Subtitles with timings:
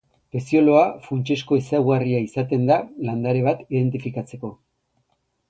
[0.35, 2.79] Pezioloa funtsezko ezaugarria izaten da
[3.11, 4.53] landare bat identifikatzeko.